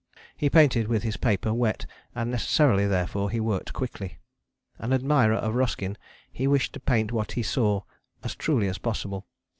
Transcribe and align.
He 0.35 0.49
painted 0.49 0.87
with 0.87 1.03
his 1.03 1.15
paper 1.15 1.53
wet, 1.53 1.85
and 2.15 2.31
necessarily 2.31 2.87
therefore, 2.87 3.29
he 3.29 3.39
worked 3.39 3.71
quickly. 3.71 4.17
An 4.79 4.93
admirer 4.93 5.35
of 5.35 5.53
Ruskin, 5.53 5.95
he 6.31 6.47
wished 6.47 6.73
to 6.73 6.79
paint 6.79 7.11
what 7.11 7.33
he 7.33 7.43
saw 7.43 7.83
as 8.23 8.33
truly 8.33 8.65
as 8.67 8.79
possible. 8.79 9.27